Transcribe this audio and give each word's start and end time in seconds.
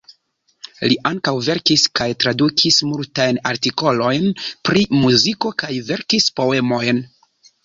Li 0.91 0.95
ankaŭ 1.09 1.33
verkis 1.47 1.83
kaj 1.99 2.07
tradukis 2.25 2.79
multajn 2.93 3.39
artikolojn 3.51 4.27
pri 4.71 4.85
muziko 5.03 5.53
kaj 5.65 5.71
verkis 5.93 6.29
poemojn. 6.43 7.05